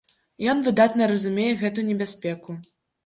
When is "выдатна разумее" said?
0.67-1.47